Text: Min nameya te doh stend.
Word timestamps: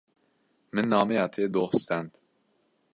Min 0.75 0.85
nameya 0.93 1.25
te 1.33 1.43
doh 1.53 1.71
stend. 1.81 2.11